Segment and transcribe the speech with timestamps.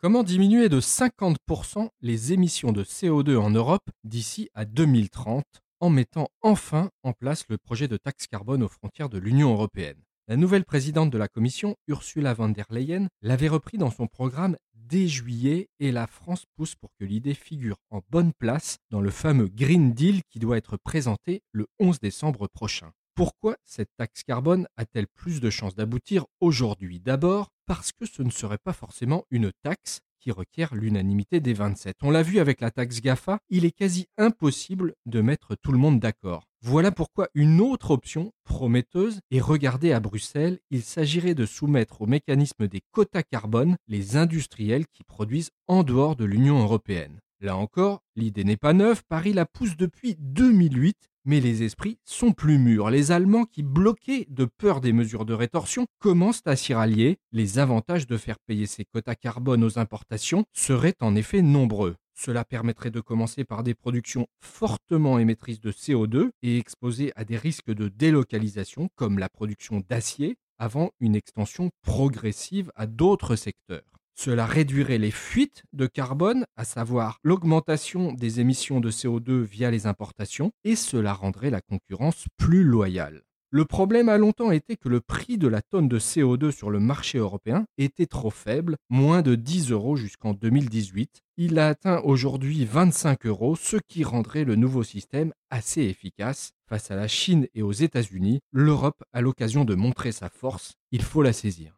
[0.00, 5.42] Comment diminuer de 50% les émissions de CO2 en Europe d'ici à 2030
[5.80, 10.00] en mettant enfin en place le projet de taxe carbone aux frontières de l'Union européenne?
[10.28, 14.56] La nouvelle présidente de la Commission, Ursula von der Leyen, l'avait repris dans son programme
[14.72, 19.10] dès juillet et la France pousse pour que l'idée figure en bonne place dans le
[19.10, 22.92] fameux Green Deal qui doit être présenté le 11 décembre prochain.
[23.16, 27.00] Pourquoi cette taxe carbone a-t-elle plus de chances d'aboutir aujourd'hui?
[27.00, 31.96] D'abord parce que ce ne serait pas forcément une taxe qui requiert l'unanimité des 27.
[32.02, 35.78] On l'a vu avec la taxe GAFA, il est quasi impossible de mettre tout le
[35.78, 36.48] monde d'accord.
[36.62, 40.58] Voilà pourquoi une autre option prometteuse est regardée à Bruxelles.
[40.70, 46.16] Il s'agirait de soumettre au mécanisme des quotas carbone les industriels qui produisent en dehors
[46.16, 47.20] de l'Union européenne.
[47.40, 52.32] Là encore, l'idée n'est pas neuve, Paris la pousse depuis 2008 mais les esprits sont
[52.32, 52.88] plus mûrs.
[52.88, 57.18] Les Allemands qui, bloqués de peur des mesures de rétorsion, commencent à s'y rallier.
[57.32, 61.96] Les avantages de faire payer ces quotas carbone aux importations seraient en effet nombreux.
[62.14, 67.36] Cela permettrait de commencer par des productions fortement émettrices de CO2 et exposées à des
[67.36, 73.97] risques de délocalisation comme la production d'acier avant une extension progressive à d'autres secteurs.
[74.20, 79.86] Cela réduirait les fuites de carbone, à savoir l'augmentation des émissions de CO2 via les
[79.86, 83.22] importations, et cela rendrait la concurrence plus loyale.
[83.50, 86.80] Le problème a longtemps été que le prix de la tonne de CO2 sur le
[86.80, 91.22] marché européen était trop faible, moins de 10 euros jusqu'en 2018.
[91.36, 96.50] Il a atteint aujourd'hui 25 euros, ce qui rendrait le nouveau système assez efficace.
[96.68, 101.02] Face à la Chine et aux États-Unis, l'Europe a l'occasion de montrer sa force, il
[101.02, 101.77] faut la saisir.